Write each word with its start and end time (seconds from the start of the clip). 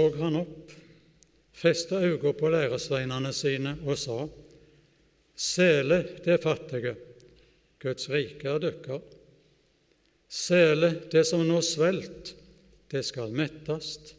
så 0.00 0.16
han 0.16 0.36
opp, 0.40 0.72
festet 1.52 2.02
øynene 2.02 2.32
på 2.36 2.48
læresveinene 2.52 3.32
sine 3.36 3.76
og 3.84 3.98
sa:" 3.98 4.28
Sele 5.40 6.04
det 6.24 6.42
fattige, 6.42 6.94
Guds 7.80 8.10
rike 8.10 8.48
er 8.48 8.58
dykkar. 8.60 9.00
Sele 10.28 10.90
det 11.12 11.24
som 11.24 11.46
nå 11.48 11.62
svelt, 11.64 12.34
det 12.90 13.02
skal 13.04 13.32
mettast. 13.32 14.14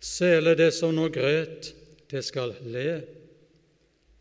Sele 0.00 0.56
det 0.58 0.72
som 0.74 0.94
nå 0.94 1.08
gret, 1.08 1.70
det 2.10 2.24
skal 2.24 2.54
le. 2.66 3.02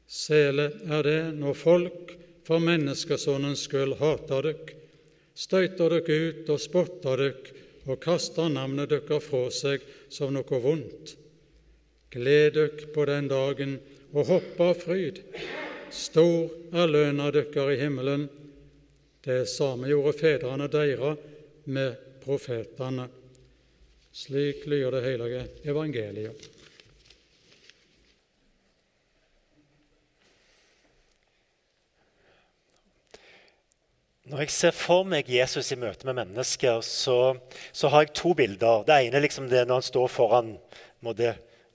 Sele 0.07 0.69
er 0.85 1.03
det 1.03 1.33
når 1.33 1.53
folk 1.57 2.13
for 2.45 2.61
menneskesonnens 2.61 3.65
skyld 3.65 3.97
hater 3.97 4.45
dykk, 4.51 4.75
støyter 5.33 5.97
dykk 5.97 6.09
ut 6.13 6.53
og 6.53 6.61
spotter 6.61 7.25
dykk 7.25 7.53
og 7.89 7.99
kaster 7.99 8.53
navnet 8.53 8.89
dykkar 8.93 9.19
fra 9.23 9.47
seg 9.51 9.81
som 10.13 10.33
noe 10.33 10.59
vondt. 10.61 11.15
Gled 12.13 12.53
dykk 12.53 12.85
på 12.93 13.05
den 13.09 13.27
dagen 13.31 13.77
og 14.13 14.29
hopp 14.29 14.61
av 14.61 14.77
fryd. 14.77 15.23
Stor 15.93 16.49
er 16.73 16.89
lønna 16.89 17.31
dykkar 17.33 17.73
i 17.73 17.79
himmelen. 17.81 18.27
Det 19.23 19.43
samme 19.49 19.89
gjorde 19.89 20.13
fedrene 20.19 20.69
deira 20.69 21.15
med 21.73 21.95
profetene. 22.23 23.07
Slik 24.13 24.67
lyder 24.69 24.99
det 24.99 25.05
hellige 25.07 25.45
evangeliet. 25.73 26.49
Når 34.23 34.45
jeg 34.45 34.51
ser 34.55 34.71
for 34.71 35.03
meg 35.03 35.27
Jesus 35.27 35.73
i 35.73 35.75
møte 35.75 36.07
med 36.07 36.15
mennesker, 36.15 36.79
så, 36.87 37.35
så 37.75 37.89
har 37.91 38.05
jeg 38.05 38.13
to 38.15 38.31
bilder. 38.39 38.85
Det 38.87 38.95
ene 38.95 39.19
liksom 39.19 39.49
det 39.51 39.59
er 39.59 39.67
når 39.67 39.81
han 39.81 39.87
står 39.89 40.11
foran 40.13 40.53
måtte, 41.03 41.33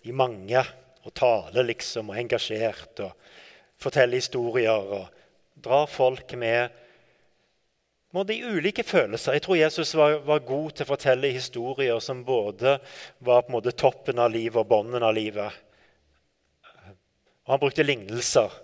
i 0.09 0.15
mange 0.17 0.63
og 1.05 1.13
taler 1.19 1.67
liksom, 1.69 2.09
og 2.09 2.17
er 2.17 2.23
engasjert 2.23 3.03
og 3.05 3.35
forteller 3.83 4.17
historier 4.17 4.93
og 4.97 5.11
drar 5.61 5.91
folk 5.93 6.33
med 6.41 6.73
måtte, 8.17 8.39
i 8.39 8.41
ulike 8.41 8.87
følelser. 8.87 9.37
Jeg 9.37 9.45
tror 9.45 9.61
Jesus 9.61 9.93
var, 9.99 10.17
var, 10.25 10.41
god 10.49 10.71
til 10.73 10.87
å 10.87 10.93
fortelle 10.95 11.35
historier 11.35 12.01
som 12.01 12.23
både 12.25 12.79
var 13.19 13.45
på 13.45 13.53
en 13.53 13.59
måte 13.59 13.77
toppen 13.77 14.23
av 14.25 14.33
livet 14.33 14.63
og 14.63 14.71
bunnen 14.71 15.05
av 15.05 15.13
livet. 15.19 15.61
Og 17.45 17.53
han 17.53 17.61
brukte 17.61 17.85
lignelser. 17.85 18.57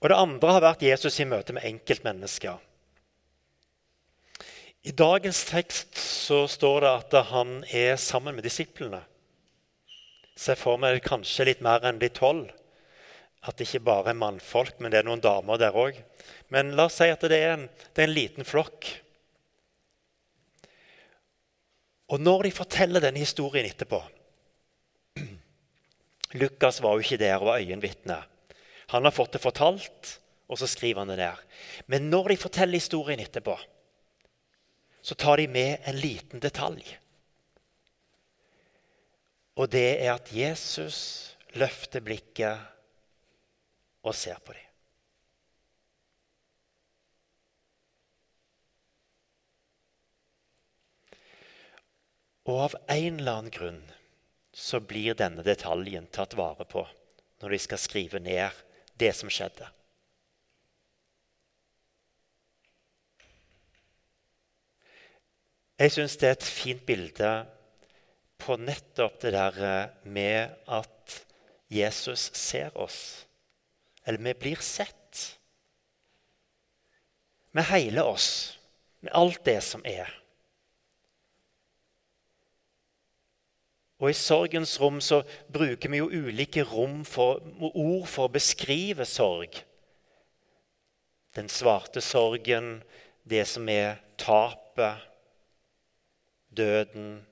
Og 0.00 0.10
det 0.10 0.18
andre 0.18 0.54
har 0.56 0.64
vært 0.64 0.84
Jesus 0.84 1.20
i 1.20 1.28
møte 1.28 1.54
med 1.56 1.64
enkeltmennesker. 1.68 2.60
I 4.86 4.92
dagens 4.94 5.40
tekst 5.48 5.96
så 5.98 6.44
står 6.50 6.84
det 6.84 6.90
at 7.00 7.16
han 7.32 7.56
er 7.74 7.96
sammen 7.98 8.36
med 8.36 8.46
disiplene. 8.46 9.00
Se 10.36 10.54
for 10.58 10.78
meg 10.78 11.00
kanskje 11.02 11.48
litt 11.48 11.64
mer 11.64 11.82
enn 11.88 11.98
de 11.98 12.10
tolv. 12.12 12.52
At 13.46 13.56
det 13.58 13.66
ikke 13.66 13.86
bare 13.88 14.12
er 14.12 14.20
mannfolk, 14.20 14.76
men 14.78 14.92
det 14.92 15.00
er 15.00 15.08
noen 15.08 15.22
damer 15.22 15.58
der 15.58 15.74
òg. 15.74 15.98
Men 16.54 16.74
la 16.78 16.86
oss 16.86 17.00
si 17.00 17.08
at 17.10 17.24
det 17.26 17.38
er, 17.40 17.56
en, 17.56 17.66
det 17.66 18.04
er 18.04 18.08
en 18.08 18.14
liten 18.14 18.46
flokk. 18.46 18.88
Og 22.14 22.22
når 22.22 22.46
de 22.46 22.54
forteller 22.54 23.02
denne 23.02 23.22
historien 23.22 23.66
etterpå 23.66 23.98
Lukas 26.40 26.78
var 26.84 26.94
jo 26.94 27.06
ikke 27.06 27.18
der 27.22 27.40
og 27.40 27.50
var 27.50 27.62
øyenvitne. 27.64 28.20
Han 28.92 29.04
har 29.04 29.14
fått 29.14 29.34
det 29.34 29.42
fortalt, 29.42 30.12
og 30.46 30.60
så 30.60 30.68
skriver 30.70 31.02
han 31.02 31.10
det 31.10 31.18
der. 31.18 31.40
Men 31.90 32.10
når 32.10 32.32
de 32.32 32.36
forteller 32.38 32.78
historien 32.78 33.22
etterpå, 33.22 33.56
så 35.02 35.14
tar 35.14 35.38
de 35.38 35.48
med 35.50 35.82
en 35.86 35.98
liten 35.98 36.42
detalj. 36.42 36.84
Og 39.56 39.70
det 39.72 39.88
er 40.04 40.12
at 40.14 40.30
Jesus 40.34 40.98
løfter 41.56 42.04
blikket 42.04 42.58
og 44.06 44.14
ser 44.14 44.38
på 44.44 44.54
dem. 44.54 44.62
Og 52.46 52.60
av 52.68 52.76
en 52.94 53.16
eller 53.18 53.40
annen 53.40 53.50
grunn 53.50 53.80
så 54.54 54.78
blir 54.78 55.16
denne 55.18 55.42
detaljen 55.42 56.06
tatt 56.14 56.36
vare 56.38 56.66
på 56.68 56.84
når 57.42 57.52
de 57.52 57.58
skal 57.60 57.80
skrive 57.82 58.20
ned 58.22 58.54
det 58.98 59.12
som 59.16 59.30
skjedde. 59.32 59.68
Jeg 65.76 65.92
syns 65.92 66.16
det 66.16 66.28
er 66.28 66.36
et 66.38 66.48
fint 66.48 66.84
bilde 66.88 67.30
på 68.40 68.56
nettopp 68.56 69.18
det 69.20 69.32
der 69.34 69.58
eh, 69.60 69.96
med 70.08 70.54
at 70.72 71.16
Jesus 71.68 72.30
ser 72.32 72.72
oss. 72.80 73.26
Eller 74.06 74.22
vi 74.22 74.34
blir 74.40 74.62
sett. 74.64 74.94
Med 77.52 77.68
hele 77.68 78.04
oss, 78.04 78.56
med 79.00 79.12
alt 79.16 79.44
det 79.44 79.58
som 79.64 79.84
er. 79.84 80.08
Og 83.96 84.10
I 84.10 84.16
sorgens 84.16 84.74
rom 84.80 85.00
så 85.00 85.22
bruker 85.52 85.88
vi 85.88 86.02
jo 86.02 86.10
ulike 86.12 86.64
for, 87.08 87.40
ord 87.72 88.06
for 88.06 88.26
å 88.26 88.32
beskrive 88.32 89.06
sorg. 89.08 89.56
Den 91.36 91.48
svarte 91.48 92.00
sorgen, 92.04 92.82
det 93.24 93.46
som 93.48 93.68
er 93.68 93.96
tapet, 94.20 95.00
døden, 96.48 97.24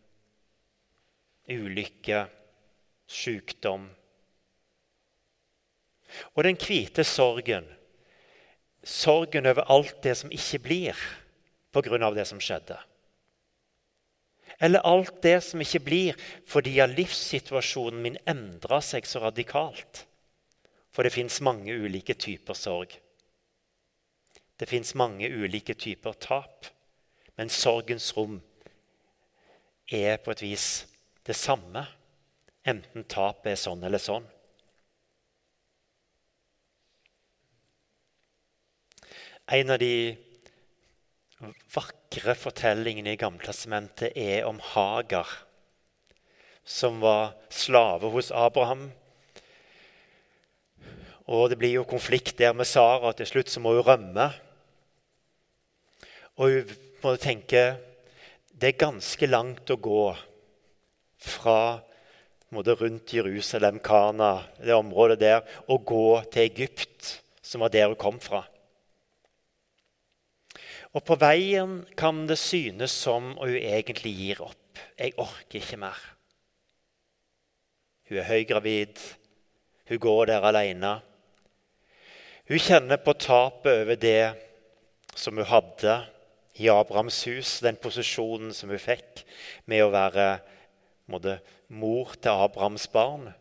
ulykke, 1.48 2.24
sykdom. 3.06 3.90
Og 6.34 6.44
den 6.44 6.56
hvite 6.60 7.04
sorgen, 7.04 7.68
sorgen 8.84 9.46
over 9.46 9.68
alt 9.72 10.00
det 10.04 10.16
som 10.16 10.32
ikke 10.32 10.62
blir 10.64 11.06
pga. 11.72 12.10
det 12.14 12.26
som 12.26 12.40
skjedde. 12.40 12.78
Eller 14.60 14.84
alt 14.86 15.22
det 15.22 15.40
som 15.44 15.62
ikke 15.62 15.82
blir 15.82 16.26
fordi 16.46 16.76
livssituasjonen 16.92 18.02
min 18.02 18.18
endrer 18.30 18.84
seg 18.84 19.06
så 19.08 19.24
radikalt. 19.24 20.04
For 20.94 21.02
det 21.02 21.14
fins 21.14 21.40
mange 21.42 21.74
ulike 21.74 22.14
typer 22.14 22.54
sorg. 22.54 22.94
Det 24.60 24.68
fins 24.70 24.94
mange 24.94 25.26
ulike 25.26 25.74
typer 25.74 26.14
tap. 26.22 26.68
Men 27.34 27.50
sorgens 27.50 28.12
rom 28.16 28.38
er 29.90 30.20
på 30.22 30.30
et 30.30 30.42
vis 30.44 30.68
det 31.26 31.34
samme, 31.36 31.82
enten 32.64 33.06
tapet 33.10 33.54
er 33.54 33.58
sånn 33.58 33.82
eller 33.84 34.00
sånn. 34.00 34.26
En 39.52 39.74
av 39.74 39.80
de 39.82 40.14
vakre 41.74 42.34
fortellingen 42.38 43.08
i 43.10 43.16
Gamletestamentet 43.20 44.16
er 44.16 44.46
om 44.48 44.60
Hagar, 44.72 45.28
som 46.64 47.00
var 47.02 47.34
slave 47.52 48.10
hos 48.14 48.30
Abraham. 48.32 48.90
Og 51.26 51.50
Det 51.50 51.58
blir 51.58 51.72
jo 51.78 51.88
konflikt 51.88 52.38
der 52.38 52.52
med 52.52 52.68
Sara, 52.68 53.12
til 53.12 53.26
slutt 53.26 53.50
så 53.50 53.60
må 53.60 53.74
hun 53.74 53.86
rømme. 53.86 54.28
Og 56.36 56.50
hun 56.50 56.76
må 57.02 57.16
tenke 57.16 57.64
det 58.54 58.70
er 58.70 58.78
ganske 58.78 59.26
langt 59.26 59.70
å 59.70 59.80
gå 59.82 60.14
fra 61.18 61.82
rundt 62.54 63.12
Jerusalem, 63.12 63.80
Kana, 63.82 64.44
det 64.62 64.74
området 64.74 65.18
der, 65.18 65.40
og 65.66 65.84
gå 65.84 66.22
til 66.30 66.46
Egypt, 66.46 67.20
som 67.42 67.60
var 67.60 67.68
der 67.68 67.88
hun 67.88 67.98
kom 67.98 68.20
fra. 68.20 68.44
Og 70.94 71.02
på 71.02 71.16
veien 71.18 71.80
kan 71.98 72.22
det 72.28 72.38
synes 72.38 72.94
som 72.94 73.32
om 73.34 73.48
hun 73.48 73.58
egentlig 73.58 74.14
gir 74.14 74.42
opp. 74.46 74.78
Jeg 74.98 75.16
orker 75.18 75.60
ikke 75.60 75.78
mer. 75.80 75.98
Hun 78.08 78.20
er 78.20 78.28
høygravid. 78.28 79.00
Hun 79.90 80.00
går 80.00 80.30
der 80.30 80.46
alene. 80.46 80.94
Hun 82.48 82.60
kjenner 82.60 83.00
på 83.00 83.14
tapet 83.18 83.72
over 83.82 83.98
det 83.98 84.34
som 85.16 85.36
hun 85.38 85.48
hadde 85.48 85.96
i 86.60 86.68
Abrahams 86.70 87.22
hus, 87.26 87.58
den 87.64 87.78
posisjonen 87.80 88.52
som 88.54 88.70
hun 88.70 88.82
fikk 88.82 89.24
med 89.70 89.82
å 89.82 89.92
være 89.94 90.28
måtte, 91.10 91.40
mor 91.74 92.12
til 92.20 92.44
Abrahams 92.44 92.86
barn. 92.92 93.32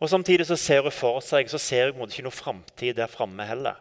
Og 0.00 0.08
Samtidig 0.08 0.46
så 0.48 0.56
ser 0.56 0.86
hun 0.86 0.94
for 0.94 1.20
seg 1.24 1.50
så 1.50 1.60
ser 1.60 1.92
hun 1.92 2.08
ikke 2.08 2.24
noe 2.24 2.34
framtid 2.34 2.96
der 2.96 3.10
framme 3.10 3.44
heller. 3.48 3.76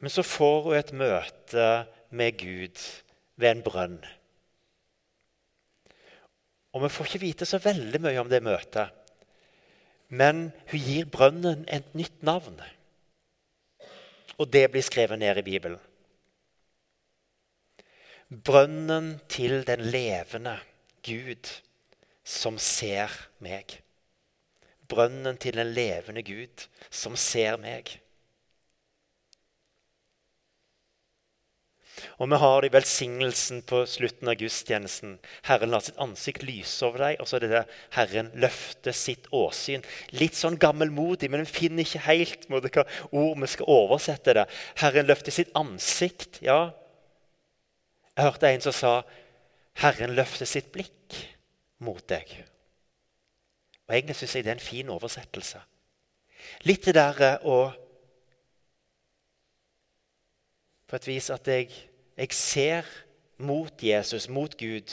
Men 0.00 0.12
så 0.12 0.24
får 0.24 0.62
hun 0.64 0.78
et 0.78 0.92
møte 0.96 1.66
med 2.10 2.38
Gud 2.40 2.80
ved 3.36 3.50
en 3.50 3.62
brønn. 3.64 4.00
Og 6.72 6.82
Vi 6.82 6.88
får 6.88 7.06
ikke 7.06 7.24
vite 7.26 7.46
så 7.46 7.58
veldig 7.58 8.00
mye 8.00 8.20
om 8.20 8.30
det 8.30 8.42
møtet. 8.42 8.88
Men 10.08 10.50
hun 10.70 10.80
gir 10.80 11.06
brønnen 11.06 11.64
et 11.68 11.94
nytt 11.94 12.22
navn. 12.26 12.58
Og 14.38 14.48
det 14.50 14.70
blir 14.72 14.82
skrevet 14.82 15.18
ned 15.18 15.38
i 15.38 15.46
Bibelen. 15.46 15.78
Brønnen 18.30 19.18
til 19.28 19.66
den 19.66 19.82
levende 19.90 20.56
Gud 21.02 21.50
som 22.24 22.58
ser 22.58 23.10
meg. 23.42 23.80
Brønnen 24.88 25.38
til 25.38 25.58
den 25.58 25.74
levende 25.74 26.22
Gud 26.22 26.66
som 26.90 27.16
ser 27.16 27.58
meg. 27.58 27.99
Og 32.18 32.30
vi 32.30 32.38
har 32.42 32.60
det 32.60 32.70
i 32.70 32.74
velsignelsen 32.74 33.62
på 33.68 33.82
slutten 33.88 34.30
av 34.30 34.38
gudstjenesten. 34.40 35.16
Herren 35.48 35.72
lar 35.72 35.84
sitt 35.84 36.00
ansikt 36.02 36.44
lyse 36.46 36.86
over 36.86 37.04
deg, 37.04 37.20
og 37.20 37.28
så 37.28 37.38
er 37.38 37.44
det 37.44 37.52
der 37.54 37.78
Herren 37.96 38.30
løfter 38.40 38.96
sitt 38.96 39.30
åsyn. 39.34 39.84
Litt 40.16 40.38
sånn 40.38 40.58
gammelmodig, 40.60 41.30
men 41.32 41.44
vi 41.46 41.58
finner 41.60 41.86
ikke 41.86 42.04
helt 42.08 42.46
måte, 42.52 42.72
hva 42.74 42.86
ord 43.10 43.40
vi 43.42 43.50
skal 43.54 43.72
oversette 43.76 44.36
det. 44.40 44.46
Herren 44.82 45.08
løfter 45.10 45.34
sitt 45.34 45.52
ansikt. 45.58 46.40
Ja, 46.44 46.70
jeg 48.16 48.26
hørte 48.26 48.50
en 48.50 48.60
som 48.60 48.72
sa 48.72 49.02
'Herren 49.80 50.14
løfter 50.14 50.44
sitt 50.44 50.72
blikk 50.72 51.16
mot 51.78 52.02
deg'. 52.08 52.44
Og 53.88 53.94
Egentlig 53.96 54.16
syns 54.16 54.34
jeg 54.34 54.44
det 54.44 54.50
er 54.50 54.58
en 54.58 54.60
fin 54.60 54.88
oversettelse. 54.88 55.60
Litt 56.62 56.84
det 56.84 56.94
der 56.94 57.38
å 57.44 57.72
På 60.90 60.96
et 60.96 61.06
vis 61.06 61.30
at 61.30 61.46
jeg 61.46 61.70
jeg 62.20 62.36
ser 62.36 62.88
mot 63.40 63.82
Jesus, 63.82 64.28
mot 64.28 64.52
Gud. 64.60 64.92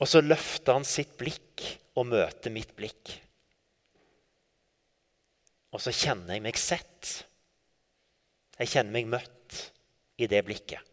Og 0.00 0.08
så 0.08 0.20
løfter 0.20 0.76
han 0.76 0.84
sitt 0.84 1.14
blikk 1.20 1.64
og 1.96 2.10
møter 2.12 2.52
mitt 2.52 2.74
blikk. 2.76 3.14
Og 5.72 5.80
så 5.80 5.92
kjenner 5.94 6.36
jeg 6.36 6.44
meg 6.44 6.60
sett. 6.60 7.10
Jeg 8.60 8.72
kjenner 8.74 8.96
meg 8.98 9.08
møtt 9.08 9.60
i 10.20 10.28
det 10.28 10.42
blikket. 10.44 10.84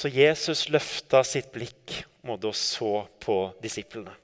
Så 0.00 0.08
Jesus 0.08 0.64
løfta 0.72 1.20
sitt 1.26 1.50
blikk 1.52 2.00
og 2.30 2.46
så 2.56 3.04
på 3.20 3.36
disiplene. 3.60 4.14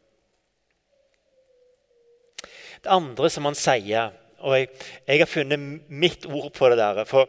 Det 2.87 2.95
andre 2.95 3.31
som 3.33 3.49
han 3.49 3.57
sier 3.59 4.13
Og 4.47 4.53
jeg, 4.55 4.69
jeg 5.09 5.23
har 5.25 5.31
funnet 5.31 5.89
mitt 5.91 6.27
ord 6.31 6.53
på 6.55 6.69
det 6.71 6.77
der. 6.79 7.01
For 7.09 7.27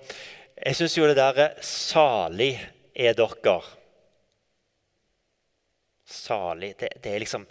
jeg 0.53 0.77
syns 0.77 0.97
jo 0.97 1.07
det 1.09 1.17
der 1.17 1.55
'Salig 1.61 2.59
er 2.93 3.17
dere'. 3.17 3.63
Salig 6.05 6.75
Det, 6.79 6.89
det 7.03 7.13
er 7.13 7.19
liksom 7.19 7.47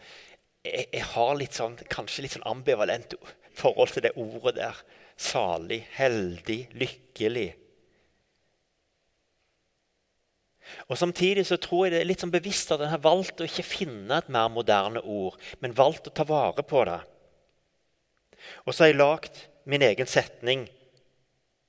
jeg, 0.66 0.86
jeg, 0.92 1.02
har 1.02 1.34
litt 1.38 1.54
sånn, 1.54 1.76
kanskje 1.90 2.22
litt 2.22 2.34
sånn 2.34 2.46
ambivalent 2.46 3.14
forhold 3.54 3.92
til 3.94 4.02
det 4.02 4.14
ordet 4.18 4.56
der. 4.56 4.78
Salig, 5.16 5.84
heldig, 5.94 6.68
lykkelig. 6.74 7.48
Og 10.90 10.98
Samtidig 10.98 11.46
så 11.46 11.56
tror 11.56 11.86
jeg 11.86 11.94
det 11.94 12.00
er 12.00 12.10
litt 12.10 12.22
sånn 12.22 12.34
bevisst 12.34 12.72
at 12.74 12.82
en 12.82 12.90
har 12.90 13.02
valgt 13.02 13.40
å 13.40 13.46
ikke 13.46 13.66
finne 13.66 14.18
et 14.18 14.28
mer 14.32 14.50
moderne 14.50 15.02
ord, 15.02 15.38
men 15.62 15.74
valgt 15.76 16.10
å 16.10 16.14
ta 16.14 16.26
vare 16.26 16.66
på 16.66 16.82
det. 16.88 16.98
Og 18.64 18.74
så 18.74 18.84
har 18.84 18.92
jeg 18.92 18.98
lagd 19.00 19.40
min 19.68 19.84
egen 19.86 20.08
setning. 20.10 20.66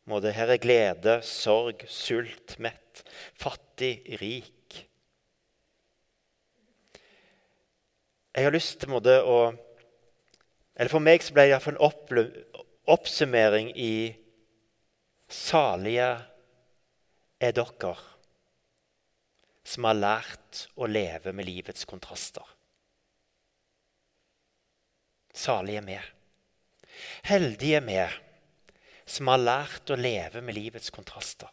Måte, 0.08 0.32
her 0.32 0.54
er 0.54 0.62
glede, 0.64 1.18
sorg, 1.26 1.84
sult, 1.92 2.56
mett, 2.64 3.04
fattig, 3.36 4.00
rik. 4.22 4.54
Jeg 8.38 8.46
har 8.46 8.54
lyst 8.54 8.80
til 8.80 8.94
måte, 8.94 9.18
å 9.24 9.56
Eller 10.78 10.94
for 10.94 11.02
meg 11.02 11.24
så 11.26 11.34
ble 11.34 11.48
det 11.48 11.56
iallfall 11.56 11.74
en 11.74 12.28
oppsummering 12.94 13.72
i 13.82 14.14
Salige 15.28 16.12
er 17.42 17.56
dere 17.58 17.96
som 19.68 19.88
har 19.90 19.98
lært 19.98 20.62
å 20.80 20.88
leve 20.88 21.34
med 21.36 21.50
livets 21.50 21.84
kontraster. 21.90 22.46
Salige 25.36 25.82
er 25.82 25.90
vi. 25.90 25.98
Heldige 27.28 27.82
vi 27.86 28.02
som 29.08 29.32
har 29.32 29.40
lært 29.40 29.92
å 29.94 30.00
leve 30.00 30.42
med 30.44 30.58
livets 30.58 30.92
kontraster. 30.94 31.50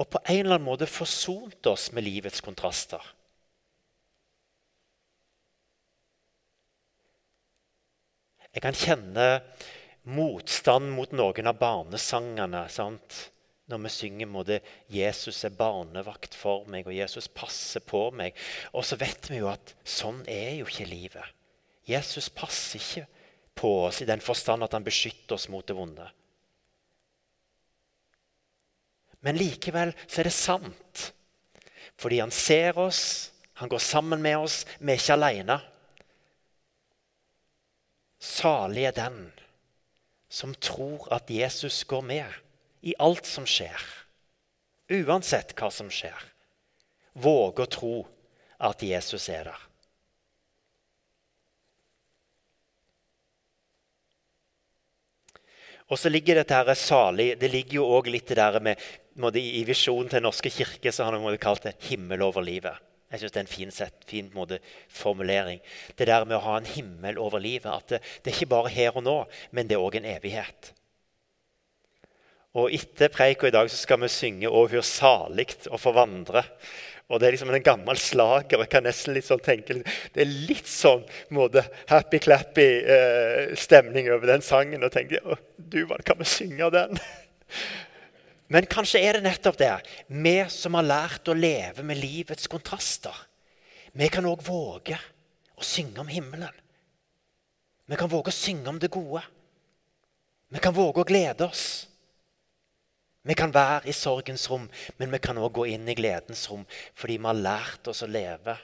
Og 0.00 0.08
på 0.12 0.20
en 0.24 0.40
eller 0.40 0.56
annen 0.56 0.68
måte 0.68 0.88
forsont 0.88 1.66
oss 1.68 1.90
med 1.92 2.04
livets 2.06 2.42
kontraster. 2.44 3.02
Jeg 8.52 8.64
kan 8.64 8.76
kjenne 8.76 9.26
motstand 10.12 10.90
mot 10.92 11.12
noen 11.16 11.48
av 11.48 11.60
barnesangene. 11.60 12.66
Sant? 12.72 13.28
Når 13.70 13.78
vi 13.84 13.90
synger 13.94 14.28
måte, 14.28 14.60
'Jesus 14.90 15.44
er 15.44 15.54
barnevakt 15.56 16.34
for 16.34 16.66
meg', 16.66 16.86
og 16.86 16.92
'Jesus 16.92 17.28
passer 17.28 17.80
på 17.80 18.10
meg'. 18.10 18.36
Og 18.74 18.84
så 18.84 18.96
vet 18.96 19.30
vi 19.30 19.38
jo 19.38 19.48
at 19.48 19.74
sånn 19.84 20.20
er 20.28 20.58
jo 20.58 20.66
ikke 20.66 20.90
livet. 20.90 21.24
Jesus 21.88 22.28
passer 22.28 22.78
ikke 22.80 23.06
på 23.58 23.70
oss 23.86 24.02
i 24.02 24.08
den 24.08 24.22
forstand 24.22 24.64
at 24.64 24.74
han 24.76 24.84
beskytter 24.86 25.36
oss 25.36 25.48
mot 25.52 25.66
det 25.66 25.76
vonde. 25.76 26.06
Men 29.22 29.38
likevel 29.38 29.92
så 30.06 30.22
er 30.22 30.28
det 30.28 30.34
sant. 30.34 31.02
Fordi 32.00 32.18
han 32.22 32.32
ser 32.34 32.78
oss, 32.78 33.30
han 33.60 33.70
går 33.70 33.82
sammen 33.82 34.22
med 34.22 34.38
oss. 34.42 34.62
Vi 34.78 34.90
er 34.90 34.98
ikke 34.98 35.18
alene. 35.18 35.58
Salig 38.22 38.86
er 38.88 38.96
den 38.96 39.20
som 40.32 40.54
tror 40.54 41.10
at 41.12 41.30
Jesus 41.30 41.84
går 41.84 42.02
med 42.08 42.38
i 42.88 42.94
alt 42.98 43.28
som 43.28 43.46
skjer. 43.46 43.82
Uansett 44.92 45.52
hva 45.58 45.68
som 45.70 45.90
skjer. 45.92 46.18
Våge 47.12 47.66
å 47.66 47.70
tro 47.70 47.96
at 48.62 48.82
Jesus 48.82 49.28
er 49.28 49.50
der. 49.50 49.68
Og 55.92 55.98
så 56.00 56.08
ligger 56.08 56.40
dette 56.40 56.56
her 56.56 56.78
salig 56.78 57.34
Det 57.40 57.50
ligger 57.52 57.82
jo 57.82 57.90
òg 57.98 58.08
litt 58.08 58.32
der 58.32 58.56
med, 58.64 58.80
I 59.36 59.64
visjonen 59.68 60.08
til 60.08 60.22
Den 60.22 60.28
norske 60.30 60.50
kirke 60.50 60.92
så 60.92 61.04
har 61.04 61.18
de 61.18 61.36
kalt 61.38 61.68
det 61.68 61.76
'himmel 61.84 62.22
over 62.22 62.42
livet'. 62.42 62.80
Jeg 63.12 63.18
synes 63.18 63.32
Det 63.32 63.40
er 63.40 63.44
en 63.44 63.56
fin, 63.58 63.70
set, 63.70 64.04
fin 64.06 64.30
måte, 64.34 64.58
formulering. 64.88 65.60
Det 65.98 66.06
der 66.06 66.24
med 66.24 66.36
å 66.36 66.46
ha 66.46 66.56
en 66.56 66.64
himmel 66.64 67.18
over 67.18 67.38
livet. 67.38 67.66
At 67.66 67.88
det, 67.88 68.00
det 68.24 68.30
er 68.30 68.36
ikke 68.40 68.54
bare 68.54 68.68
her 68.68 68.96
og 68.96 69.02
nå, 69.02 69.24
men 69.50 69.68
det 69.68 69.74
er 69.76 69.84
òg 69.84 69.96
en 69.96 70.04
evighet. 70.04 70.72
Og 72.54 72.72
Etter 72.72 73.08
preika 73.08 73.46
i 73.46 73.50
dag 73.50 73.68
så 73.70 73.76
skal 73.76 74.00
vi 74.00 74.08
synge 74.08 74.48
'Å, 74.48 74.70
hur 74.70 74.80
saligt 74.80 75.68
å 75.68 75.76
få 75.76 75.92
vandre'. 75.92 76.44
Og 77.12 77.20
Det 77.20 77.28
er 77.28 77.34
liksom 77.34 77.50
en 77.52 77.64
gammel 77.64 77.98
slager. 78.00 78.56
og 78.56 78.64
jeg 78.64 78.70
kan 78.72 78.86
nesten 78.88 79.12
litt 79.14 79.28
sånn 79.28 79.42
tenke, 79.44 79.82
Det 79.84 80.22
er 80.22 80.30
litt 80.48 80.66
sånn 80.66 81.04
måte, 81.30 81.66
happy-clappy 81.88 82.68
eh, 82.88 84.14
over 84.14 84.26
den 84.26 84.40
sangen. 84.40 84.82
Og 84.82 84.92
tenke 84.92 85.20
å, 85.20 85.36
du, 85.58 85.84
hva 85.84 86.00
kan 86.02 86.18
vi 86.18 86.24
synge 86.24 86.70
den? 86.72 86.98
Men 88.52 88.66
kanskje 88.66 89.00
er 89.00 89.16
det 89.16 89.24
nettopp 89.28 89.58
det. 89.60 89.74
Vi 90.08 90.38
som 90.48 90.74
har 90.74 90.84
lært 90.84 91.28
å 91.28 91.36
leve 91.36 91.84
med 91.84 92.00
livets 92.00 92.48
kontraster. 92.48 93.14
Vi 93.92 94.08
kan 94.08 94.24
òg 94.24 94.42
våge 94.44 94.98
å 95.56 95.64
synge 95.64 96.00
om 96.00 96.08
himmelen. 96.08 96.52
Vi 97.86 97.96
kan 97.96 98.08
våge 98.08 98.32
å 98.32 98.36
synge 98.36 98.68
om 98.68 98.78
det 98.80 98.92
gode. 98.92 99.22
Vi 100.52 100.60
kan 100.60 100.74
våge 100.74 101.00
å 101.00 101.08
glede 101.08 101.44
oss. 101.44 101.88
Vi 103.22 103.34
kan 103.38 103.54
være 103.54 103.86
i 103.86 103.94
sorgens 103.94 104.48
rom, 104.50 104.64
men 104.98 105.12
vi 105.12 105.20
kan 105.22 105.38
òg 105.38 105.52
gå 105.54 105.68
inn 105.70 105.86
i 105.88 105.94
gledens 105.94 106.48
rom 106.50 106.64
fordi 106.98 107.20
vi 107.20 107.28
har 107.28 107.38
lært 107.38 107.90
oss 107.92 108.02
å 108.02 108.10
leve 108.10 108.56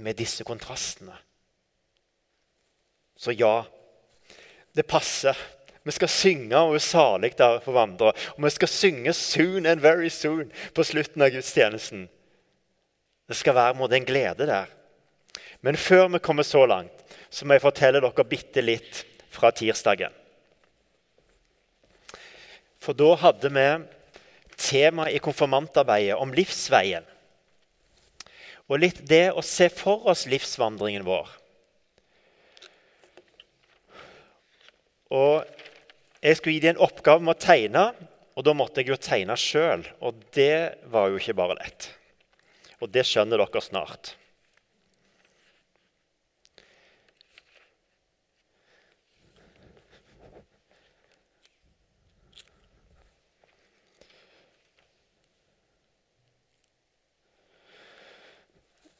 med 0.00 0.16
disse 0.16 0.46
kontrastene. 0.48 1.16
Så 3.18 3.34
ja, 3.34 3.66
det 4.72 4.86
passer. 4.88 5.36
Vi 5.82 5.92
skal 5.92 6.10
synge 6.12 6.60
og 6.60 6.80
salig 6.82 7.32
der 7.38 7.58
for 7.64 7.74
vandre. 7.76 8.12
Og 8.36 8.44
vi 8.44 8.50
skal 8.54 8.68
synge 8.68 9.12
'Soon 9.12 9.66
and 9.66 9.80
Very 9.80 10.08
Soon' 10.08 10.52
på 10.74 10.84
slutten 10.84 11.22
av 11.22 11.30
gudstjenesten. 11.34 12.08
Det 13.28 13.36
skal 13.36 13.54
være 13.54 13.74
mot 13.74 13.92
en 13.92 14.04
glede 14.04 14.46
der. 14.46 14.66
Men 15.60 15.76
før 15.76 16.08
vi 16.08 16.18
kommer 16.18 16.42
så 16.42 16.66
langt, 16.66 17.04
så 17.30 17.44
må 17.44 17.54
jeg 17.54 17.62
fortelle 17.62 18.00
dere 18.00 18.24
bitte 18.24 18.60
litt 18.60 19.04
fra 19.30 19.50
tirsdagen. 19.50 20.12
For 22.78 22.92
da 22.92 23.14
hadde 23.14 23.50
vi 23.52 23.66
tema 24.68 25.08
i 25.10 25.20
konfirmantarbeidet 25.22 26.18
om 26.20 26.34
livsveien. 26.36 27.06
Og 28.68 28.82
litt 28.82 29.00
det 29.08 29.30
å 29.32 29.44
se 29.44 29.70
for 29.72 30.08
oss 30.12 30.26
livsvandringen 30.28 31.06
vår. 31.08 31.30
Og 35.16 35.54
Jeg 36.18 36.34
skulle 36.34 36.56
gi 36.56 36.62
dem 36.64 36.74
en 36.74 36.82
oppgave 36.82 37.22
med 37.22 37.36
å 37.36 37.38
tegne, 37.38 37.82
og 38.34 38.42
da 38.42 38.52
måtte 38.58 38.82
jeg 38.82 38.90
jo 38.90 38.96
tegne 38.98 39.36
sjøl. 39.38 39.84
Og 40.02 40.16
det 40.34 40.82
var 40.90 41.12
jo 41.12 41.20
ikke 41.20 41.36
bare 41.38 41.54
lett. 41.60 41.92
Og 42.82 42.90
det 42.90 43.04
skjønner 43.06 43.38
dere 43.38 43.62
snart. 43.62 44.16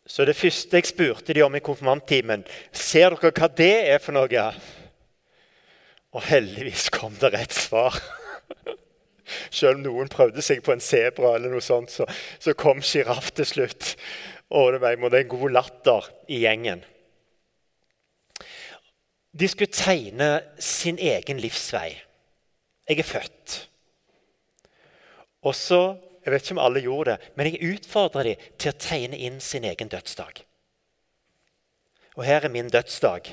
Så 0.09 0.25
det 0.25 0.39
første 0.39 0.81
jeg 0.81 0.89
spurte 0.89 1.35
de 1.37 1.45
om 1.45 1.57
i 1.57 1.61
konfirmanttimen, 1.61 2.47
ser 2.73 3.13
dere 3.13 3.33
hva 3.37 3.49
det 3.53 3.75
er 3.93 4.01
for 4.01 4.17
noe? 4.17 4.45
Og 6.17 6.25
heldigvis 6.25 6.89
kom 6.95 7.17
det 7.21 7.35
rett 7.35 7.53
svar. 7.53 7.99
Selv 9.53 9.77
om 9.77 9.85
noen 9.85 10.09
prøvde 10.09 10.41
seg 10.45 10.63
på 10.65 10.73
en 10.73 10.81
sebra, 10.81 11.35
eller 11.37 11.53
noe 11.53 11.65
sånt, 11.65 11.93
så, 11.93 12.09
så 12.41 12.57
kom 12.57 12.81
sjiraff 12.81 13.35
til 13.37 13.49
slutt. 13.51 13.93
Og 14.49 14.73
det 14.73 14.81
var 14.81 14.97
en 14.97 15.29
god 15.29 15.51
latter 15.53 16.09
i 16.33 16.41
gjengen. 16.47 16.81
De 19.39 19.49
skulle 19.53 19.77
tegne 19.77 20.39
sin 20.57 20.97
egen 20.97 21.41
livsvei. 21.43 21.91
Jeg 22.89 23.03
er 23.05 23.07
født. 23.13 23.59
Og 25.45 25.53
så 25.55 25.83
jeg 26.29 26.35
vet 26.35 26.45
ikke 26.45 26.59
om 26.59 26.61
alle 26.61 26.85
gjorde 26.85 27.15
det, 27.15 27.33
men 27.37 27.49
jeg 27.49 27.73
utfordrer 27.73 28.27
dem 28.29 28.49
til 28.61 28.73
å 28.75 28.79
tegne 28.85 29.17
inn 29.17 29.39
sin 29.41 29.65
egen 29.65 29.89
dødsdag. 29.89 30.43
Og 32.19 32.25
her 32.27 32.45
er 32.45 32.53
min 32.53 32.69
dødsdag 32.69 33.31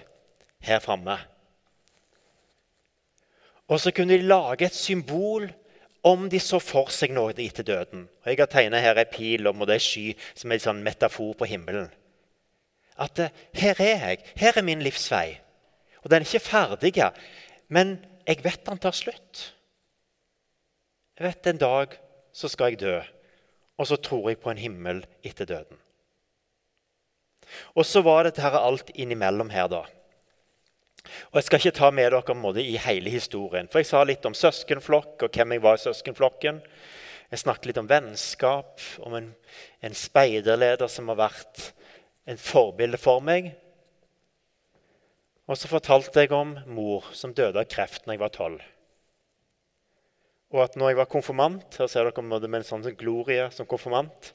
her 0.63 0.79
framme. 0.79 1.17
Og 3.67 3.81
så 3.81 3.91
kunne 3.91 4.15
de 4.15 4.29
lage 4.29 4.69
et 4.69 4.77
symbol 4.77 5.49
om 6.05 6.29
de 6.29 6.39
så 6.39 6.61
for 6.63 6.93
seg 6.93 7.11
noe 7.17 7.33
etter 7.33 7.65
døden. 7.67 8.05
Og 8.23 8.29
Jeg 8.29 8.39
har 8.39 8.51
tegna 8.53 8.79
her 8.79 9.01
ei 9.01 9.07
pil 9.11 9.47
om, 9.49 9.59
og 9.59 9.67
det 9.67 9.75
er 9.75 9.83
sky 9.83 10.05
som 10.37 10.51
er 10.51 10.59
en 10.59 10.65
sånn 10.69 10.83
metafor 10.85 11.33
på 11.35 11.49
himmelen. 11.49 11.89
At 12.95 13.19
eh, 13.19 13.33
her 13.59 13.81
er 13.81 14.07
jeg. 14.07 14.23
Her 14.39 14.61
er 14.61 14.63
min 14.63 14.85
livsvei. 14.85 15.41
Og 16.05 16.11
den 16.13 16.21
er 16.21 16.29
ikke 16.29 16.47
ferdig, 16.47 16.93
men 17.67 17.97
jeg 18.23 18.43
vet 18.45 18.63
den 18.69 18.79
tar 18.79 18.95
slutt. 18.95 19.49
Jeg 21.17 21.27
vet 21.27 21.47
en 21.49 21.59
dag 21.59 21.99
så 22.35 22.51
skal 22.51 22.73
jeg 22.73 22.83
dø. 22.83 22.99
Og 23.79 23.87
så 23.87 23.97
tror 23.99 24.29
jeg 24.29 24.41
på 24.43 24.51
en 24.51 24.59
himmel 24.59 25.03
etter 25.23 25.47
døden. 25.47 25.79
Og 27.75 27.85
så 27.87 28.01
var 28.03 28.25
dette 28.25 28.43
her 28.43 28.57
alt 28.57 28.91
innimellom 28.95 29.51
her, 29.53 29.69
da. 29.71 29.83
Og 31.31 31.37
Jeg 31.37 31.47
skal 31.47 31.61
ikke 31.61 31.77
ta 31.77 31.91
med 31.93 32.11
dere 32.11 32.35
måte, 32.35 32.63
i 32.63 32.79
hele 32.81 33.11
historien. 33.13 33.69
For 33.69 33.79
jeg 33.79 33.89
sa 33.91 34.03
litt 34.03 34.25
om 34.25 34.33
søskenflokk 34.33 35.27
og 35.27 35.35
hvem 35.35 35.53
jeg 35.53 35.63
var 35.63 35.77
i 35.77 35.83
søskenflokken. 35.83 36.61
Jeg 37.31 37.41
snakket 37.41 37.69
litt 37.69 37.81
om 37.81 37.89
vennskap, 37.89 38.81
om 39.05 39.13
en, 39.17 39.29
en 39.81 39.95
speiderleder 39.97 40.89
som 40.91 41.11
har 41.11 41.19
vært 41.19 41.69
en 42.25 42.41
forbilde 42.41 42.97
for 43.01 43.21
meg. 43.21 43.53
Og 45.45 45.59
så 45.61 45.69
fortalte 45.69 46.23
jeg 46.23 46.33
om 46.33 46.55
mor 46.65 47.05
som 47.13 47.35
døde 47.37 47.61
av 47.61 47.69
kreft 47.69 48.05
når 48.05 48.17
jeg 48.17 48.23
var 48.23 48.33
tolv. 48.33 48.63
Og 50.55 50.61
at 50.63 50.77
når 50.79 50.93
jeg 50.93 50.99
var 51.01 51.11
konfirmant 51.11 51.77
Her 51.81 51.89
ser 51.91 52.07
dere 52.07 52.23
med 52.23 52.45
en 52.61 52.63
sånn 52.63 52.85
glorie 52.95 53.49
som 53.51 53.67
konfirmant. 53.67 54.31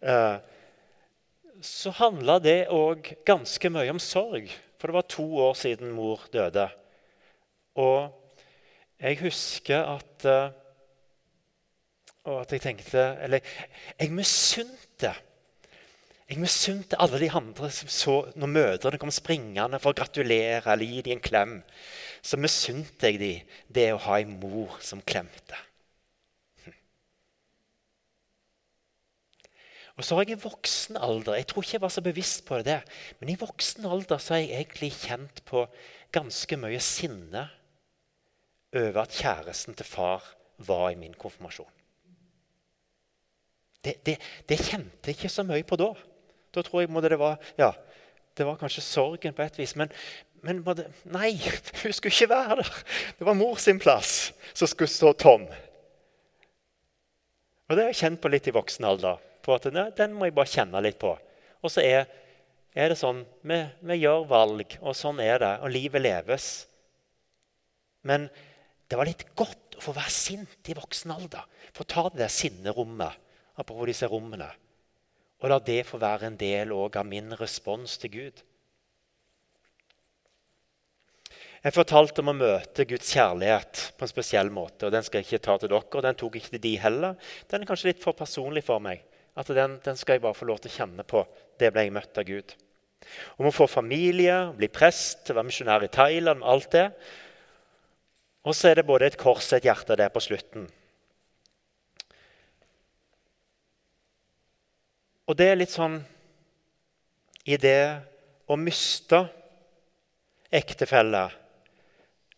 Eh, 0.00 0.38
så 1.60 1.92
handla 1.92 2.38
det 2.40 2.70
òg 2.72 3.10
ganske 3.28 3.68
mye 3.68 3.92
om 3.92 4.00
sorg. 4.00 4.48
For 4.80 4.88
det 4.88 4.96
var 4.96 5.10
to 5.12 5.26
år 5.44 5.58
siden 5.60 5.92
mor 5.92 6.22
døde. 6.32 6.64
Og 7.76 8.08
jeg 9.00 9.20
husker 9.20 9.84
at 9.98 10.24
eh, 10.28 10.56
Og 12.28 12.42
at 12.42 12.52
jeg 12.52 12.60
tenkte 12.60 13.04
Eller 13.24 13.44
jeg 13.98 14.10
misunte. 14.12 15.12
Jeg 16.30 16.38
misunte 16.38 16.98
alle 17.02 17.18
de 17.18 17.26
andre 17.34 17.72
som 17.74 17.88
så 17.90 18.12
når 18.38 18.52
mødrene 18.54 18.98
kom 19.02 19.10
springende 19.10 19.80
for 19.82 19.90
å 19.90 19.98
gratulere 19.98 20.62
eller 20.62 20.86
gi 20.86 21.02
dem 21.02 21.16
en 21.16 21.24
klem 21.24 21.56
så 22.22 22.38
misunte 22.38 23.08
jeg 23.10 23.18
dem 23.20 23.56
det 23.72 23.88
å 23.94 24.00
ha 24.04 24.20
en 24.20 24.36
mor 24.40 24.76
som 24.84 25.02
klemte. 25.02 25.58
Og 29.98 30.06
så 30.06 30.16
har 30.16 30.24
jeg 30.24 30.38
i 30.38 30.40
voksen 30.40 30.96
alder 30.96 31.36
Jeg 31.36 31.48
tror 31.50 31.64
ikke 31.64 31.74
jeg 31.74 31.82
var 31.82 31.92
så 31.92 32.04
bevisst 32.04 32.44
på 32.48 32.60
det, 32.64 32.78
men 33.20 33.32
i 33.32 33.40
voksen 33.40 33.84
alder 33.84 34.20
så 34.22 34.36
har 34.36 34.44
jeg 34.44 34.62
egentlig 34.62 34.92
kjent 34.96 35.42
på 35.48 35.66
ganske 36.14 36.56
mye 36.56 36.80
sinne 36.80 37.42
over 38.70 39.02
at 39.02 39.18
kjæresten 39.18 39.76
til 39.76 39.88
far 39.88 40.24
var 40.62 40.92
i 40.92 40.96
min 40.96 41.16
konfirmasjon. 41.18 41.68
Det, 43.84 43.98
det, 44.06 44.16
det 44.48 44.60
kjente 44.60 45.10
jeg 45.10 45.18
ikke 45.18 45.32
så 45.32 45.44
mye 45.48 45.66
på 45.66 45.76
da. 45.80 45.90
Da 46.54 46.64
tror 46.66 46.82
jeg 46.82 46.90
det 47.10 47.18
var 47.20 47.38
ja, 47.58 47.72
det 48.36 48.46
var 48.46 48.58
kanskje 48.60 48.82
sorgen 48.84 49.34
på 49.36 49.42
et 49.44 49.58
vis. 49.58 49.74
Men, 49.76 49.90
men 50.42 50.62
det, 50.76 50.86
nei, 51.12 51.34
hun 51.82 51.92
skulle 51.92 52.14
ikke 52.14 52.30
være 52.30 52.60
der. 52.62 52.70
Det 53.18 53.26
var 53.26 53.38
mor 53.38 53.58
sin 53.60 53.80
plass 53.82 54.30
som 54.54 54.70
skulle 54.70 54.90
stå 54.90 55.12
tom. 55.18 55.48
Og 57.68 57.76
Det 57.76 57.84
har 57.84 57.92
jeg 57.92 58.00
kjent 58.00 58.22
på 58.22 58.30
litt 58.32 58.48
i 58.50 58.54
voksen 58.54 58.86
alder. 58.88 59.20
på 59.40 59.54
at 59.54 59.68
nei, 59.72 59.90
Den 59.96 60.12
må 60.16 60.26
jeg 60.26 60.34
bare 60.36 60.52
kjenne 60.52 60.82
litt 60.84 60.98
på. 61.00 61.14
Og 61.62 61.72
så 61.72 61.84
er, 61.84 62.08
er 62.74 62.90
det 62.90 62.98
sånn 62.98 63.22
vi, 63.46 63.60
vi, 63.80 64.00
gjør 64.02 64.26
valg, 64.28 64.78
og 64.80 64.96
sånn 64.96 65.20
er 65.20 65.38
det. 65.42 65.52
Og 65.64 65.70
livet 65.72 66.02
leves. 66.02 66.48
Men 68.08 68.28
det 68.88 68.98
var 68.98 69.06
litt 69.06 69.26
godt 69.38 69.78
å 69.78 69.84
få 69.84 69.94
være 69.96 70.12
sint 70.12 70.72
i 70.72 70.76
voksen 70.76 71.12
alder. 71.14 71.44
Få 71.76 71.84
ta 71.84 72.08
det 72.08 72.24
der 72.24 72.32
sinnerommet. 72.32 73.28
Apropos 73.60 73.90
disse 73.90 74.08
rommene. 74.08 74.48
Og 75.40 75.48
la 75.48 75.58
det 75.64 75.82
få 75.88 76.00
være 76.00 76.28
en 76.28 76.38
del 76.40 76.72
av 76.76 77.04
min 77.08 77.32
respons 77.40 77.96
til 78.00 78.12
Gud. 78.12 78.42
Jeg 81.60 81.76
fortalte 81.76 82.22
om 82.22 82.30
å 82.32 82.36
møte 82.36 82.86
Guds 82.88 83.10
kjærlighet 83.12 83.82
på 83.98 84.06
en 84.06 84.10
spesiell 84.10 84.48
måte. 84.52 84.86
og 84.86 84.92
Den 84.94 85.04
skal 85.04 85.20
jeg 85.20 85.28
ikke 85.28 85.44
ta 85.44 85.58
til 85.60 85.68
dere, 85.68 85.84
og 85.84 86.04
den 86.06 86.16
tok 86.16 86.38
ikke 86.40 86.54
til 86.54 86.62
de 86.64 86.72
heller. 86.80 87.18
Den 87.52 87.60
er 87.60 87.68
kanskje 87.68 87.90
litt 87.90 88.00
for 88.00 88.16
personlig 88.16 88.64
for 88.64 88.80
meg. 88.80 89.04
at 89.36 89.46
den, 89.46 89.78
den 89.84 89.96
skal 89.96 90.14
jeg 90.14 90.22
bare 90.24 90.34
få 90.34 90.44
lov 90.48 90.58
til 90.60 90.72
å 90.72 90.74
kjenne 90.74 91.04
på. 91.06 91.22
Det 91.56 91.70
ble 91.72 91.84
jeg 91.86 91.92
møtt 91.94 92.18
av 92.18 92.26
Gud. 92.28 92.56
Om 93.38 93.48
å 93.48 93.54
få 93.54 93.66
familie, 93.70 94.52
bli 94.56 94.68
prest, 94.68 95.30
være 95.30 95.46
misjonær 95.46 95.84
i 95.86 95.92
Thailand, 95.92 96.42
alt 96.44 96.72
det. 96.74 96.90
Og 98.44 98.56
så 98.56 98.70
er 98.70 98.80
det 98.80 98.88
både 98.88 99.06
et 99.06 99.20
kors 99.20 99.52
og 99.52 99.60
et 99.60 99.68
hjerte 99.68 99.96
der 99.96 100.12
på 100.12 100.22
slutten. 100.24 100.66
Og 105.30 105.36
det 105.38 105.46
er 105.46 105.60
litt 105.60 105.70
sånn 105.70 106.00
i 107.46 107.54
det 107.60 108.02
å 108.50 108.56
miste 108.58 109.20
ektefelle 110.50 111.28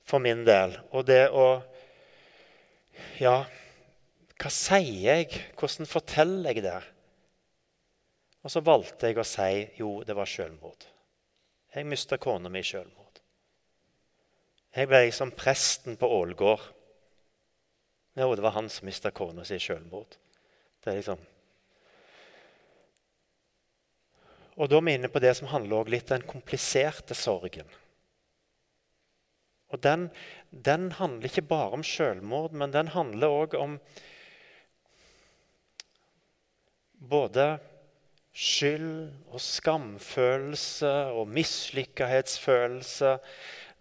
for 0.04 0.20
min 0.20 0.42
del. 0.44 0.76
Og 0.92 1.06
det 1.08 1.24
å 1.32 1.46
Ja, 3.16 3.46
hva 4.36 4.50
sier 4.52 4.98
jeg? 5.06 5.40
Hvordan 5.56 5.88
forteller 5.88 6.52
jeg 6.52 6.64
det? 6.66 6.80
Og 8.44 8.52
så 8.52 8.60
valgte 8.60 9.08
jeg 9.08 9.18
å 9.22 9.24
si 9.26 9.62
jo, 9.78 10.02
det 10.04 10.16
var 10.18 10.28
selvmord. 10.28 10.84
Jeg 11.72 11.88
mista 11.88 12.18
kona 12.20 12.50
mi 12.52 12.60
i 12.60 12.66
selvmord. 12.66 13.22
Jeg 14.76 14.90
ble 14.90 15.06
som 15.14 15.32
presten 15.32 15.96
på 15.96 16.10
Ålgård. 16.20 16.64
Jo, 18.20 18.34
det 18.34 18.44
var 18.44 18.58
han 18.58 18.68
som 18.68 18.90
mista 18.90 19.14
kona 19.14 19.46
si 19.48 19.56
i 19.56 19.62
selvmord. 19.62 20.18
Det 20.82 20.92
er 20.92 21.00
liksom 21.00 21.22
Og 24.60 24.68
da 24.68 24.78
er 24.78 24.84
vi 24.84 24.96
inne 24.98 25.10
på 25.12 25.22
det 25.22 25.32
som 25.38 25.48
handler 25.48 25.88
litt 25.88 26.10
om 26.10 26.18
den 26.18 26.28
kompliserte 26.28 27.16
sorgen. 27.16 27.68
Og 29.72 29.80
den, 29.80 30.10
den 30.52 30.90
handler 30.98 31.30
ikke 31.30 31.46
bare 31.48 31.78
om 31.78 31.84
selvmord, 31.86 32.52
men 32.52 32.74
den 32.74 32.92
handler 32.92 33.32
òg 33.32 33.54
om 33.56 33.78
både 37.00 37.54
skyld 38.32 39.12
og 39.32 39.40
skamfølelse 39.40 40.92
og 41.16 41.32
mislykkethetsfølelse. 41.32 43.14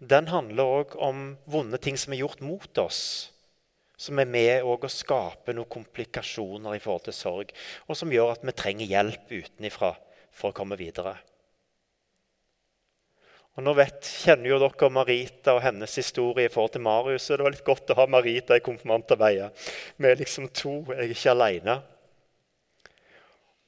Den 0.00 0.32
handler 0.32 0.78
òg 0.80 0.96
om 0.96 1.26
vonde 1.44 1.80
ting 1.80 2.00
som 2.00 2.16
er 2.16 2.22
gjort 2.24 2.40
mot 2.44 2.80
oss. 2.80 3.02
Som 4.00 4.18
er 4.18 4.26
med 4.26 4.64
å 4.64 4.78
skape 4.90 5.52
noen 5.54 5.70
komplikasjoner 5.70 6.74
i 6.74 6.80
forhold 6.82 7.04
til 7.06 7.14
sorg, 7.14 7.52
og 7.86 8.00
som 8.00 8.10
gjør 8.10 8.32
at 8.32 8.48
vi 8.48 8.56
trenger 8.56 8.88
hjelp 8.88 9.36
utenifra 9.36 9.92
for 10.32 10.50
å 10.50 10.56
komme 10.56 10.78
videre. 10.80 11.14
Og 13.52 13.60
Nå 13.66 13.74
vet, 13.76 14.06
kjenner 14.24 14.48
jo 14.48 14.58
dere 14.62 14.88
Marita 14.88 15.52
og 15.58 15.60
hennes 15.60 15.94
historie 16.00 16.48
i 16.48 16.52
forhold 16.52 16.72
til 16.72 16.84
Marius. 16.86 17.26
og 17.28 17.36
Det 17.36 17.44
var 17.44 17.52
litt 17.52 17.66
godt 17.66 17.90
å 17.92 17.98
ha 17.98 18.06
Marita 18.08 18.56
i 18.56 18.64
konfirmantarbeidet. 18.64 19.50
Vi 20.00 20.08
er 20.08 20.16
liksom 20.20 20.48
to, 20.56 20.78
jeg 20.88 20.96
er 21.04 21.12
ikke 21.12 21.34
aleine. 21.34 21.74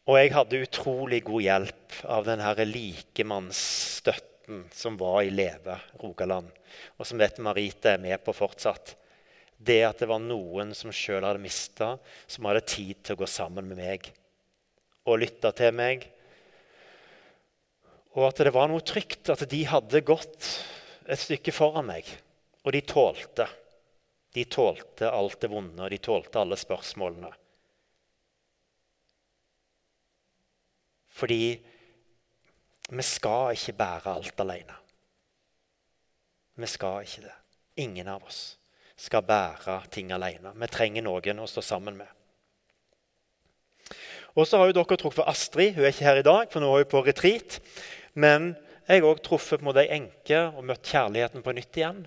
Og 0.09 0.19
jeg 0.19 0.33
hadde 0.33 0.63
utrolig 0.65 1.21
god 1.25 1.43
hjelp 1.45 1.99
av 2.17 2.25
den 2.29 2.41
likemannsstøtten 2.71 4.65
som 4.73 4.97
var 5.01 5.23
i 5.25 5.33
Leve, 5.33 5.77
Rogaland. 6.01 6.49
Og 6.97 7.05
som 7.09 7.21
vet 7.21 7.45
Marita 7.45 7.93
er 7.93 8.01
med 8.01 8.25
på 8.25 8.33
fortsatt. 8.37 8.97
Det 9.57 9.83
at 9.85 10.01
det 10.01 10.09
var 10.09 10.21
noen 10.21 10.75
som 10.77 10.93
sjøl 10.93 11.25
hadde 11.25 11.45
mista, 11.45 11.95
som 12.27 12.45
hadde 12.49 12.65
tid 12.69 13.05
til 13.05 13.17
å 13.17 13.21
gå 13.23 13.29
sammen 13.29 13.69
med 13.69 13.81
meg 13.81 14.13
og 15.05 15.21
lytte 15.21 15.51
til 15.57 15.73
meg 15.77 16.09
og 18.15 18.29
at 18.29 18.43
det 18.47 18.55
var 18.55 18.71
noe 18.71 18.85
trygt 18.87 19.33
at 19.33 19.43
de 19.51 19.61
hadde 19.67 20.05
gått 20.07 20.49
et 21.11 21.21
stykke 21.21 21.53
foran 21.55 21.89
meg. 21.89 22.07
Og 22.65 22.73
de 22.73 22.81
tålte. 22.87 23.49
De 24.35 24.45
tålte 24.51 25.11
alt 25.11 25.41
det 25.43 25.51
vonde, 25.51 25.83
og 25.83 25.91
de 25.91 25.99
tålte 26.03 26.41
alle 26.41 26.59
spørsmålene. 26.59 27.31
Fordi 31.15 31.45
Vi 32.85 33.03
skal 33.03 33.55
ikke 33.57 33.73
bære 33.73 34.13
alt 34.13 34.41
alene. 34.41 34.75
Vi 36.61 36.67
skal 36.69 37.07
ikke 37.07 37.23
det. 37.25 37.33
Ingen 37.81 38.09
av 38.13 38.27
oss 38.29 38.59
skal 38.97 39.25
bære 39.25 39.79
ting 39.91 40.13
alene. 40.13 40.53
Vi 40.53 40.69
trenger 40.69 41.03
noen 41.03 41.41
å 41.41 41.49
stå 41.49 41.65
sammen 41.65 41.97
med. 41.97 42.11
Og 44.35 44.47
så 44.47 44.59
har 44.59 44.69
jo 44.69 44.77
dere 44.77 44.99
truffet 45.01 45.27
Astrid. 45.31 45.75
Hun 45.75 45.87
er 45.87 45.95
ikke 45.95 46.07
her 46.07 46.21
i 46.21 46.27
dag, 46.27 46.51
for 46.53 46.61
nå 46.61 46.71
er 46.75 46.85
hun 46.85 46.93
på 46.93 47.03
retreat. 47.07 47.61
Men 48.15 48.53
jeg 48.87 49.01
har 49.01 49.09
òg 49.09 49.23
truffet 49.25 49.63
på 49.65 49.75
ei 49.81 49.89
enke 49.97 50.45
og 50.53 50.67
møtt 50.69 50.87
kjærligheten 50.91 51.43
på 51.45 51.55
nytt 51.57 51.81
igjen. 51.81 52.05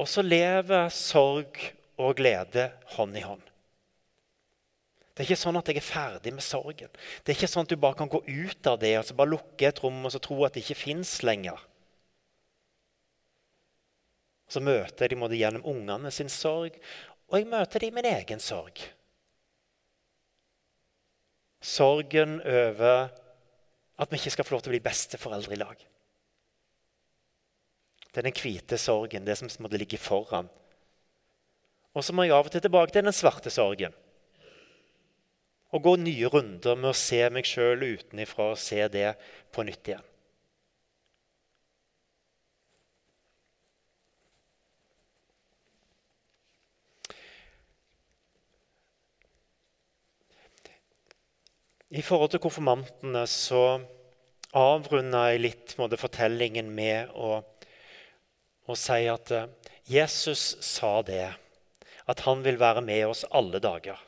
Og 0.00 0.08
så 0.10 0.24
lever 0.24 0.90
sorg 0.92 1.58
og 2.00 2.16
glede 2.18 2.70
hånd 2.96 3.16
i 3.16 3.24
hånd. 3.24 3.42
Det 5.12 5.22
er 5.22 5.28
ikke 5.28 5.42
sånn 5.42 5.58
at 5.60 5.68
jeg 5.68 5.78
er 5.78 5.84
ferdig 5.84 6.32
med 6.32 6.44
sorgen. 6.44 6.88
Det 7.20 7.32
er 7.32 7.36
ikke 7.36 7.50
sånn 7.52 7.66
at 7.66 7.72
du 7.72 7.76
bare 7.80 7.98
kan 7.98 8.10
gå 8.10 8.22
ut 8.24 8.68
av 8.68 8.78
det 8.80 8.94
og 8.96 9.04
så 9.04 9.16
bare 9.16 9.34
lukke 9.34 9.68
et 9.68 9.82
rom 9.84 10.00
og 10.08 10.14
så 10.14 10.20
tro 10.24 10.38
at 10.46 10.56
det 10.56 10.64
ikke 10.64 10.78
fins 10.86 11.18
lenger. 11.24 11.60
Så 14.48 14.60
møter 14.64 15.06
jeg 15.06 15.12
dem 15.12 15.24
gjennom 15.36 15.68
ungene 15.68 16.10
sin 16.12 16.32
sorg, 16.32 16.74
og 17.28 17.38
jeg 17.38 17.48
møter 17.48 17.80
dem 17.80 17.92
i 17.92 17.96
min 18.00 18.08
egen 18.08 18.40
sorg. 18.42 18.82
Sorgen 21.62 22.40
over 22.40 23.12
at 24.02 24.12
vi 24.12 24.18
ikke 24.18 24.34
skal 24.34 24.46
få 24.46 24.56
lov 24.56 24.64
til 24.64 24.72
å 24.72 24.74
bli 24.74 24.84
besteforeldre 24.84 25.54
i 25.54 25.60
lag. 25.60 25.84
Det 28.12 28.20
er 28.20 28.28
den 28.28 28.36
hvite 28.36 28.76
sorgen, 28.76 29.24
det 29.24 29.38
som 29.38 29.50
måtte 29.64 29.80
ligge 29.80 30.00
foran. 30.00 30.50
Og 31.96 32.04
så 32.04 32.12
må 32.12 32.26
jeg 32.26 32.34
av 32.36 32.48
og 32.48 32.52
til 32.52 32.64
tilbake 32.64 32.92
til 32.92 33.04
den 33.06 33.16
svarte 33.16 33.52
sorgen. 33.52 33.94
Og 35.72 35.84
gå 35.84 35.96
nye 35.96 36.28
runder 36.28 36.76
med 36.76 36.90
å 36.92 36.96
se 36.96 37.22
meg 37.32 37.48
sjøl 37.48 37.80
utenifra 37.80 38.50
og 38.52 38.60
se 38.60 38.84
det 38.92 39.14
på 39.52 39.64
nytt 39.64 39.92
igjen. 39.92 40.08
I 51.92 52.00
forhold 52.00 52.30
til 52.32 52.40
konfirmantene 52.40 53.26
så 53.28 53.64
avrunda 54.52 55.26
jeg 55.32 55.42
litt 55.42 55.74
måte, 55.80 55.98
fortellingen 56.00 56.68
med 56.74 57.12
å, 57.16 57.40
å, 58.68 58.76
si 58.76 59.06
at 59.08 59.32
eh, 59.32 59.48
Jesus 59.88 60.56
sa 60.64 61.00
det, 61.06 61.32
at 62.06 62.24
han 62.26 62.42
vil 62.44 62.58
være 62.60 62.82
med 62.84 63.06
oss 63.08 63.24
alle 63.30 63.60
dager. 63.62 63.98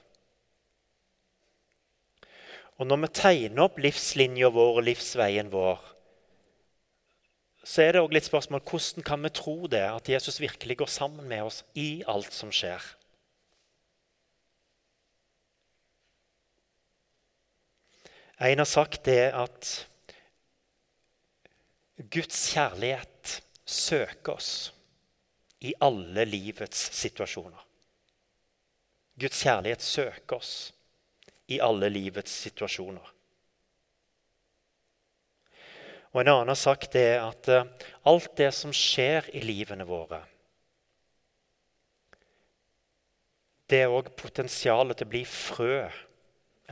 Og 2.79 2.89
når 2.91 3.05
vi 3.05 3.13
tegner 3.15 3.67
opp 3.69 3.79
livslinja 3.79 4.51
vår 4.53 4.81
og 4.81 4.87
livsveien 4.89 5.51
vår, 5.53 5.79
så 7.65 7.81
er 7.81 7.95
det 7.95 8.03
også 8.03 8.17
litt 8.17 8.27
spørsmål 8.27 8.63
hvordan 8.69 9.07
kan 9.07 9.23
vi 9.25 9.31
tro 9.33 9.57
det, 9.73 9.87
at 9.89 10.09
Jesus 10.11 10.41
virkelig 10.43 10.83
går 10.83 10.91
sammen 10.91 11.29
med 11.31 11.47
oss 11.47 11.63
i 11.79 12.05
alt 12.11 12.35
som 12.35 12.51
skjer. 12.53 12.83
En 18.45 18.61
har 18.61 18.69
sagt 18.69 19.07
det 19.07 19.31
at 19.33 19.69
Guds 21.95 22.41
kjærlighet 22.51 23.41
søker 23.65 24.35
oss 24.35 24.73
i 25.63 25.73
alle 25.81 26.25
livets 26.27 26.89
situasjoner. 26.99 27.61
Guds 29.15 29.43
kjærlighet 29.45 29.83
søker 29.83 30.37
oss 30.37 30.73
i 31.47 31.61
alle 31.63 31.89
livets 31.93 32.33
situasjoner. 32.47 33.13
Og 36.15 36.21
En 36.23 36.31
annen 36.31 36.59
sak 36.59 36.87
det 36.95 37.03
er 37.15 37.25
at 37.27 37.49
eh, 37.51 37.67
alt 38.07 38.37
det 38.39 38.51
som 38.55 38.75
skjer 38.75 39.31
i 39.35 39.43
livene 39.43 39.87
våre, 39.87 40.21
det 43.71 43.81
er 43.83 43.95
òg 43.95 44.13
potensialet 44.19 44.99
til 44.99 45.09
å 45.09 45.11
bli 45.15 45.23
frø 45.27 45.79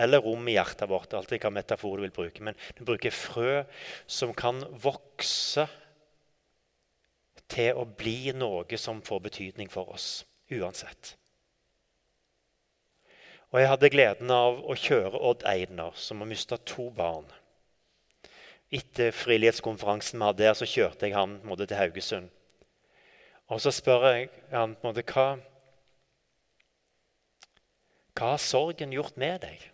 eller 0.02 0.22
rom 0.24 0.48
i 0.48 0.56
hjertet 0.56 0.90
vårt. 0.90 1.14
alt 1.14 1.30
hvilken 1.30 1.54
metafor 1.54 1.96
du 1.96 2.02
vil 2.02 2.14
bruke. 2.14 2.42
Men 2.42 2.58
du 2.78 2.84
bruker 2.84 3.14
frø 3.14 3.62
som 4.06 4.34
kan 4.34 4.62
vokse 4.82 5.68
til 7.52 7.76
å 7.76 7.84
bli 7.84 8.32
noe 8.36 8.78
som 8.80 9.02
får 9.04 9.20
betydning 9.28 9.70
for 9.70 9.92
oss 9.92 10.24
uansett. 10.52 11.16
Og 13.52 13.60
Jeg 13.60 13.68
hadde 13.68 13.92
gleden 13.92 14.30
av 14.32 14.62
å 14.64 14.74
kjøre 14.78 15.18
Odd 15.20 15.42
Eidner, 15.44 15.92
som 15.94 16.22
har 16.24 16.30
mista 16.30 16.56
to 16.56 16.88
barn. 16.96 17.26
Etter 18.72 19.12
frivillighetskonferansen 19.12 20.16
vi 20.16 20.24
hadde 20.24 20.44
der, 20.46 20.54
så 20.56 20.68
kjørte 20.68 21.04
jeg 21.04 21.16
han 21.16 21.36
måte, 21.44 21.66
til 21.68 21.76
Haugesund. 21.76 22.30
Og 23.52 23.60
så 23.60 23.72
spør 23.74 24.06
jeg 24.08 24.30
han 24.54 24.72
på 24.72 24.88
en 24.88 24.94
måte, 24.94 25.04
hva, 25.12 25.26
hva 28.16 28.32
har 28.32 28.40
sorgen 28.40 28.96
gjort 28.96 29.20
med 29.20 29.42
deg? 29.44 29.68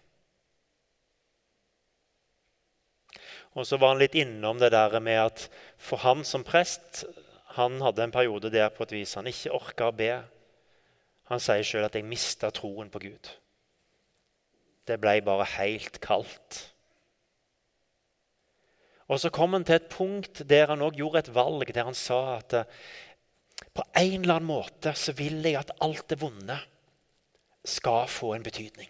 Og 3.59 3.67
så 3.67 3.79
var 3.81 3.95
han 3.97 4.03
litt 4.03 4.15
innom 4.15 4.61
det 4.61 4.71
der 4.71 4.95
med 5.03 5.19
at 5.19 5.49
for 5.83 5.99
han 6.05 6.23
som 6.27 6.47
prest 6.47 7.03
han 7.57 7.81
hadde 7.83 8.05
en 8.07 8.15
periode 8.15 8.53
der 8.55 8.71
på 8.71 8.87
et 8.87 8.95
vis 8.95 9.17
han 9.19 9.27
ikke 9.27 9.55
orka 9.57 9.89
å 9.91 9.97
be. 9.99 10.13
Han 11.33 11.43
sier 11.43 11.67
sjøl 11.67 11.89
at 11.89 11.97
'jeg 11.99 12.07
mista 12.07 12.51
troen 12.55 12.91
på 12.91 13.03
Gud'. 13.03 13.31
Det 14.87 15.01
ble 15.01 15.21
bare 15.21 15.45
helt 15.59 16.01
kaldt. 16.01 16.73
Og 19.09 19.21
så 19.21 19.31
kom 19.31 19.53
han 19.53 19.65
til 19.65 19.75
et 19.75 19.91
punkt 19.91 20.43
der 20.49 20.69
han 20.69 20.85
òg 20.85 20.97
gjorde 21.01 21.19
et 21.19 21.35
valg, 21.35 21.75
der 21.75 21.85
han 21.85 21.95
sa 21.95 22.37
at 22.37 22.53
eh, 22.53 22.65
på 23.75 23.83
en 23.97 24.23
eller 24.23 24.35
annen 24.35 24.53
måte 24.53 24.95
så 24.95 25.13
vil 25.13 25.43
jeg 25.43 25.57
at 25.57 25.75
alt 25.81 26.09
det 26.09 26.21
vonde 26.21 26.59
skal 27.65 28.07
få 28.07 28.35
en 28.35 28.43
betydning. 28.43 28.89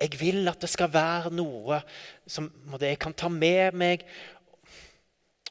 Jeg 0.00 0.18
vil 0.18 0.48
at 0.50 0.60
det 0.62 0.70
skal 0.72 0.92
være 0.92 1.30
noe 1.34 1.80
som 2.26 2.50
jeg 2.80 2.98
kan 3.02 3.14
ta 3.16 3.30
med 3.30 3.76
meg 3.78 4.02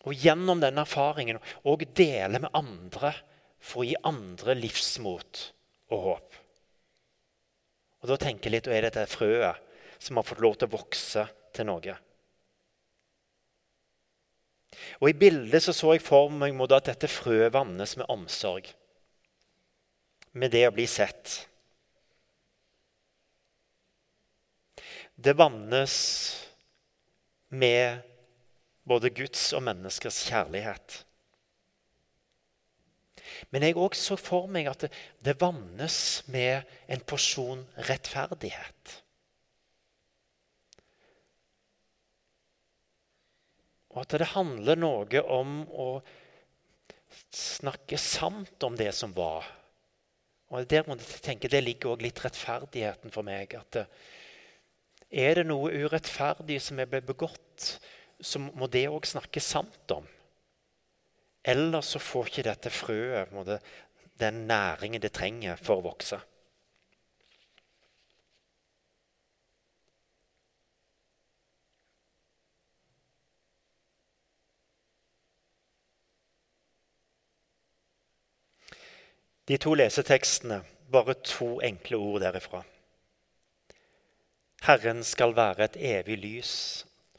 og 0.03 0.15
gjennom 0.19 0.59
denne 0.59 0.83
erfaringen 0.83 1.39
og 1.63 1.85
dele 1.95 2.41
med 2.43 2.51
andre 2.57 3.13
for 3.63 3.83
å 3.83 3.87
gi 3.87 3.95
andre 4.03 4.55
livsmot 4.59 5.43
og 5.95 6.07
håp. 6.09 6.39
Og 8.03 8.09
Da 8.11 8.17
tenker 8.19 8.49
jeg 8.49 8.57
litt, 8.57 8.67
og 8.67 8.75
er 8.75 8.89
dette 8.89 9.05
frøet 9.07 9.61
som 10.03 10.19
har 10.19 10.27
fått 10.27 10.43
lov 10.43 10.57
til 10.59 10.67
å 10.67 10.75
vokse 10.75 11.23
til 11.55 11.69
noe? 11.69 11.95
Og 14.99 15.07
I 15.07 15.15
bildet 15.15 15.63
så, 15.63 15.71
så 15.71 15.93
jeg 15.95 16.03
for 16.03 16.33
meg 16.33 16.59
at 16.67 16.89
dette 16.89 17.07
frøet 17.07 17.53
vannes 17.53 17.95
med 17.99 18.09
omsorg. 18.11 18.67
Med 20.33 20.51
det 20.51 20.65
å 20.67 20.73
bli 20.75 20.87
sett. 20.89 21.45
Det 25.15 25.35
vannes 25.37 25.95
med 27.53 28.01
både 28.83 29.11
Guds 29.13 29.51
og 29.53 29.63
menneskers 29.63 30.23
kjærlighet. 30.27 31.03
Men 33.53 33.65
jeg 33.65 33.77
òg 33.79 33.95
så 33.97 34.17
for 34.19 34.49
meg 34.51 34.67
at 34.69 34.85
det, 34.85 34.91
det 35.23 35.39
vannes 35.41 35.95
med 36.31 36.67
en 36.91 37.03
porsjon 37.07 37.63
rettferdighet. 37.89 38.99
Og 43.93 44.01
at 44.01 44.15
det 44.17 44.31
handler 44.33 44.79
noe 44.79 45.23
om 45.29 45.59
å 45.69 45.89
snakke 47.33 47.97
sant 48.01 48.65
om 48.65 48.77
det 48.77 48.89
som 48.97 49.13
var. 49.13 49.45
Og 50.53 50.65
der 50.69 50.85
må 50.87 50.97
jeg 50.97 51.21
tenke, 51.25 51.49
Det 51.49 51.61
ligger 51.63 51.93
òg 51.93 52.01
litt 52.05 52.21
rettferdigheten 52.25 53.13
for 53.13 53.25
meg. 53.25 53.53
at 53.53 53.71
det, 53.71 53.85
er 55.13 55.37
det 55.37 55.45
noe 55.45 55.69
urettferdig 55.69 56.57
som 56.61 56.79
er 56.81 56.89
begått, 56.89 57.77
så 58.17 58.41
må 58.41 58.67
det 58.71 58.87
òg 58.89 59.05
snakkes 59.05 59.49
sant 59.55 59.93
om. 59.93 60.07
Ellers 61.43 61.93
så 61.93 61.99
får 62.01 62.29
ikke 62.31 62.45
dette 62.47 62.71
frøet 62.73 63.33
den 64.19 64.45
næringen 64.47 65.01
det 65.01 65.11
trenger 65.13 65.59
for 65.59 65.81
å 65.81 65.89
vokse. 65.91 66.21
De 79.43 79.57
to 79.59 79.73
lesetekstene, 79.75 80.61
bare 80.91 81.17
to 81.19 81.57
enkle 81.59 81.97
ord 81.99 82.21
derifra. 82.23 82.61
Herren 84.63 85.03
skal 85.03 85.35
være 85.35 85.65
et 85.65 85.75
evig 85.75 86.15
lys 86.21 86.53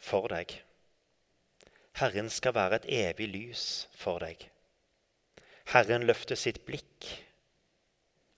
for 0.00 0.30
deg. 0.32 0.54
Herren 2.00 2.30
skal 2.32 2.54
være 2.56 2.78
et 2.80 2.86
evig 2.88 3.28
lys 3.28 3.64
for 4.00 4.22
deg. 4.24 4.46
Herren 5.68 6.06
løfter 6.08 6.40
sitt 6.40 6.62
blikk 6.64 7.10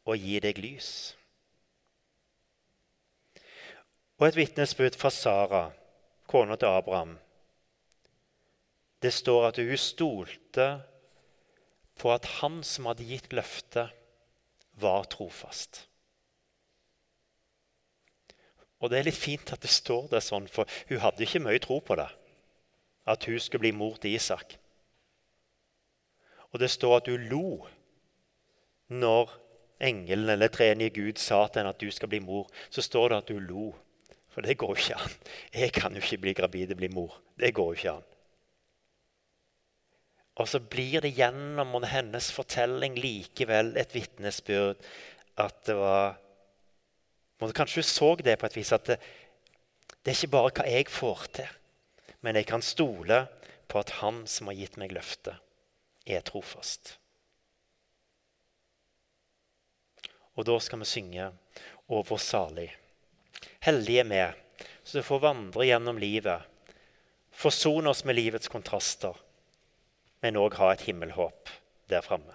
og 0.06 0.18
gir 0.18 0.42
deg 0.42 0.58
lys. 0.58 0.90
Og 4.18 4.26
et 4.28 4.40
vitnesbyrd 4.40 4.98
fra 4.98 5.14
Sara, 5.14 5.64
kona 6.26 6.58
til 6.58 6.74
Abraham. 6.74 7.16
Det 9.02 9.12
står 9.14 9.52
at 9.52 9.62
hun 9.62 9.76
stolte 9.78 10.70
på 12.00 12.10
at 12.10 12.26
han 12.40 12.62
som 12.66 12.88
hadde 12.90 13.06
gitt 13.06 13.30
løftet, 13.32 13.92
var 14.76 15.06
trofast. 15.08 15.86
Og 18.86 18.92
det 18.92 19.00
er 19.00 19.08
litt 19.08 19.18
fint 19.18 19.50
at 19.50 19.64
det 19.64 19.72
står 19.72 20.04
det 20.12 20.22
sånn, 20.22 20.46
for 20.46 20.70
hun 20.86 21.00
hadde 21.02 21.24
ikke 21.26 21.42
mye 21.42 21.58
tro 21.62 21.80
på 21.82 21.96
det. 21.98 22.06
At 23.10 23.26
hun 23.26 23.40
skulle 23.42 23.64
bli 23.64 23.72
mor 23.74 23.96
til 23.98 24.14
Isak. 24.14 24.54
Og 26.54 26.62
det 26.62 26.70
står 26.70 27.00
at 27.00 27.10
hun 27.10 27.24
lo 27.26 27.48
når 28.94 29.32
engelen 29.82 30.30
eller 30.36 30.52
treenige 30.54 30.94
Gud 31.00 31.18
sa 31.18 31.42
til 31.48 31.60
henne 31.60 31.72
at 31.74 31.82
du 31.82 31.90
skal 31.90 32.12
bli 32.12 32.22
mor. 32.22 32.46
Så 32.70 32.84
står 32.86 33.10
det 33.10 33.18
at 33.18 33.32
hun 33.34 33.48
lo. 33.48 33.72
For 34.30 34.46
det 34.46 34.54
går 34.60 34.76
jo 34.76 34.84
ikke 34.84 35.00
an. 35.02 35.16
Jeg 35.64 35.72
kan 35.74 35.96
jo 35.98 36.04
ikke 36.04 36.22
bli 36.22 36.36
gravid 36.38 36.76
og 36.76 36.78
bli 36.78 36.92
mor. 36.94 37.18
Det 37.34 37.50
går 37.56 37.72
jo 37.72 37.80
ikke 37.80 37.96
an. 37.96 38.06
Og 40.36 40.46
så 40.52 40.60
blir 40.60 41.02
det 41.02 41.16
gjennom 41.16 41.74
hennes 41.88 42.30
fortelling 42.38 42.94
likevel 43.00 43.72
et 43.80 43.94
vitnesbyrd 43.96 44.78
at 45.42 45.58
det 45.66 45.76
var 45.80 46.18
Kanskje 47.40 47.82
hun 47.82 47.88
så 47.88 48.10
det 48.24 48.36
på 48.40 48.48
et 48.48 48.56
vis, 48.56 48.72
at 48.72 48.86
det, 48.88 48.96
det 50.02 50.12
er 50.12 50.16
ikke 50.16 50.32
bare 50.32 50.52
hva 50.56 50.68
jeg 50.70 50.88
får 50.92 51.26
til, 51.38 51.50
men 52.24 52.38
jeg 52.38 52.48
kan 52.48 52.64
stole 52.64 53.26
på 53.68 53.80
at 53.82 53.98
Han 54.00 54.24
som 54.30 54.48
har 54.48 54.56
gitt 54.56 54.78
meg 54.80 54.94
løftet, 54.94 55.36
er 56.06 56.24
trofast. 56.24 56.96
Og 60.36 60.46
da 60.46 60.56
skal 60.60 60.80
vi 60.80 60.88
synge 60.88 61.30
over 61.88 62.20
salig. 62.20 62.70
Hellige 63.64 64.04
er 64.04 64.10
vi, 64.10 64.24
så 64.84 65.00
du 65.00 65.06
får 65.06 65.24
vandre 65.24 65.66
gjennom 65.66 65.98
livet, 65.98 66.44
forsone 67.36 67.90
oss 67.90 68.04
med 68.08 68.16
livets 68.16 68.48
kontraster 68.48 69.16
men 70.26 70.38
òg 70.40 70.56
ha 70.58 70.72
et 70.72 70.86
himmelhåp 70.88 71.50
der 71.90 72.04
framme. 72.04 72.34